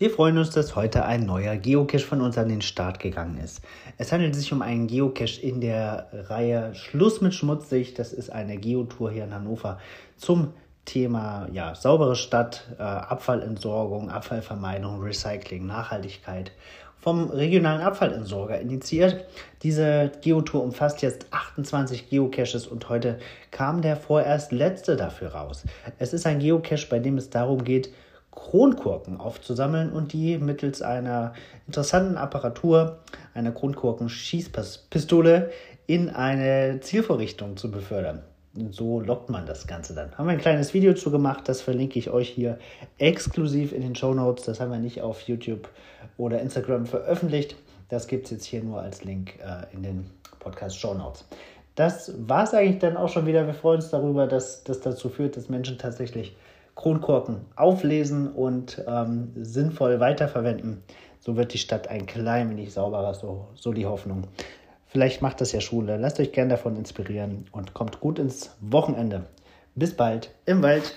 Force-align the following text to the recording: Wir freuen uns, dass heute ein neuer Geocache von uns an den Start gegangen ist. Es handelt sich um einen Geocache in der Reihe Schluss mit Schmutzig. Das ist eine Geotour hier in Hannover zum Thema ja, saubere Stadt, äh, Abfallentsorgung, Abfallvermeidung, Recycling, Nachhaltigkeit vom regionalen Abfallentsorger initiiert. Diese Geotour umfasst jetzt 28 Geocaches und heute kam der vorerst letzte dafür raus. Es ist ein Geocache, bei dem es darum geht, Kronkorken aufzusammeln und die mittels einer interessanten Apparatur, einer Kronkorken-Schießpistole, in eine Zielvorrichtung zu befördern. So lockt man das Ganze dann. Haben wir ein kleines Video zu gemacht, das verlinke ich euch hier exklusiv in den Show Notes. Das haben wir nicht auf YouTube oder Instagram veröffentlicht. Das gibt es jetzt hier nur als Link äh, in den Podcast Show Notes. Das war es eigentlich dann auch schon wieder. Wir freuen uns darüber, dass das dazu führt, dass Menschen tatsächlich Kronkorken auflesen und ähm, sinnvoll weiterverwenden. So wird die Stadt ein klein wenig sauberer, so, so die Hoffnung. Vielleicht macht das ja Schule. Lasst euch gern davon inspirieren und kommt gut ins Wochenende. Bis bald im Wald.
Wir 0.00 0.10
freuen 0.10 0.36
uns, 0.36 0.50
dass 0.50 0.76
heute 0.76 1.06
ein 1.06 1.24
neuer 1.24 1.56
Geocache 1.56 2.04
von 2.04 2.20
uns 2.20 2.36
an 2.36 2.50
den 2.50 2.60
Start 2.60 3.00
gegangen 3.00 3.38
ist. 3.38 3.62
Es 3.96 4.12
handelt 4.12 4.34
sich 4.34 4.52
um 4.52 4.60
einen 4.60 4.86
Geocache 4.86 5.40
in 5.40 5.62
der 5.62 6.08
Reihe 6.12 6.74
Schluss 6.74 7.20
mit 7.20 7.34
Schmutzig. 7.34 7.94
Das 7.94 8.12
ist 8.12 8.30
eine 8.30 8.58
Geotour 8.58 9.10
hier 9.10 9.24
in 9.24 9.34
Hannover 9.34 9.78
zum 10.18 10.52
Thema 10.88 11.46
ja, 11.52 11.74
saubere 11.74 12.16
Stadt, 12.16 12.64
äh, 12.78 12.82
Abfallentsorgung, 12.82 14.10
Abfallvermeidung, 14.10 15.02
Recycling, 15.02 15.66
Nachhaltigkeit 15.66 16.52
vom 16.98 17.30
regionalen 17.30 17.82
Abfallentsorger 17.82 18.58
initiiert. 18.60 19.24
Diese 19.62 20.10
Geotour 20.22 20.62
umfasst 20.62 21.02
jetzt 21.02 21.26
28 21.30 22.08
Geocaches 22.08 22.66
und 22.66 22.88
heute 22.88 23.18
kam 23.50 23.82
der 23.82 23.96
vorerst 23.96 24.50
letzte 24.50 24.96
dafür 24.96 25.28
raus. 25.28 25.64
Es 25.98 26.12
ist 26.12 26.26
ein 26.26 26.38
Geocache, 26.38 26.88
bei 26.88 26.98
dem 26.98 27.18
es 27.18 27.30
darum 27.30 27.64
geht, 27.64 27.90
Kronkorken 28.30 29.20
aufzusammeln 29.20 29.92
und 29.92 30.12
die 30.12 30.38
mittels 30.38 30.80
einer 30.80 31.34
interessanten 31.66 32.16
Apparatur, 32.16 32.98
einer 33.34 33.52
Kronkorken-Schießpistole, 33.52 35.50
in 35.86 36.08
eine 36.10 36.80
Zielvorrichtung 36.80 37.56
zu 37.56 37.70
befördern. 37.70 38.22
So 38.70 39.00
lockt 39.00 39.30
man 39.30 39.46
das 39.46 39.66
Ganze 39.66 39.94
dann. 39.94 40.12
Haben 40.16 40.26
wir 40.26 40.32
ein 40.32 40.40
kleines 40.40 40.74
Video 40.74 40.94
zu 40.94 41.10
gemacht, 41.10 41.48
das 41.48 41.60
verlinke 41.60 41.98
ich 41.98 42.10
euch 42.10 42.28
hier 42.28 42.58
exklusiv 42.98 43.72
in 43.72 43.82
den 43.82 43.94
Show 43.94 44.14
Notes. 44.14 44.44
Das 44.46 44.60
haben 44.60 44.70
wir 44.72 44.78
nicht 44.78 45.02
auf 45.02 45.22
YouTube 45.22 45.68
oder 46.16 46.40
Instagram 46.40 46.86
veröffentlicht. 46.86 47.56
Das 47.88 48.06
gibt 48.06 48.26
es 48.26 48.30
jetzt 48.30 48.44
hier 48.44 48.62
nur 48.62 48.80
als 48.80 49.04
Link 49.04 49.38
äh, 49.38 49.74
in 49.74 49.82
den 49.82 50.10
Podcast 50.40 50.78
Show 50.78 50.94
Notes. 50.94 51.24
Das 51.74 52.12
war 52.26 52.44
es 52.44 52.54
eigentlich 52.54 52.80
dann 52.80 52.96
auch 52.96 53.08
schon 53.08 53.26
wieder. 53.26 53.46
Wir 53.46 53.54
freuen 53.54 53.76
uns 53.76 53.90
darüber, 53.90 54.26
dass 54.26 54.64
das 54.64 54.80
dazu 54.80 55.08
führt, 55.08 55.36
dass 55.36 55.48
Menschen 55.48 55.78
tatsächlich 55.78 56.36
Kronkorken 56.74 57.40
auflesen 57.56 58.32
und 58.32 58.82
ähm, 58.86 59.32
sinnvoll 59.36 60.00
weiterverwenden. 60.00 60.82
So 61.20 61.36
wird 61.36 61.52
die 61.52 61.58
Stadt 61.58 61.88
ein 61.88 62.06
klein 62.06 62.50
wenig 62.50 62.72
sauberer, 62.72 63.14
so, 63.14 63.48
so 63.54 63.72
die 63.72 63.86
Hoffnung. 63.86 64.24
Vielleicht 64.88 65.20
macht 65.20 65.40
das 65.40 65.52
ja 65.52 65.60
Schule. 65.60 65.98
Lasst 65.98 66.18
euch 66.18 66.32
gern 66.32 66.48
davon 66.48 66.76
inspirieren 66.76 67.46
und 67.52 67.74
kommt 67.74 68.00
gut 68.00 68.18
ins 68.18 68.56
Wochenende. 68.60 69.26
Bis 69.74 69.94
bald 69.94 70.34
im 70.46 70.62
Wald. 70.62 70.94